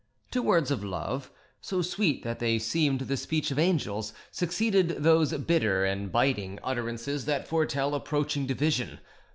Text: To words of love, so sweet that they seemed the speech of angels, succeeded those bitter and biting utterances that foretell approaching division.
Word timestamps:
To 0.31 0.41
words 0.41 0.71
of 0.71 0.83
love, 0.83 1.29
so 1.61 1.83
sweet 1.83 2.23
that 2.23 2.39
they 2.39 2.57
seemed 2.57 3.01
the 3.01 3.15
speech 3.15 3.51
of 3.51 3.59
angels, 3.59 4.13
succeeded 4.31 5.03
those 5.03 5.31
bitter 5.33 5.85
and 5.85 6.11
biting 6.11 6.57
utterances 6.63 7.25
that 7.25 7.47
foretell 7.47 7.93
approaching 7.93 8.47
division. 8.47 8.97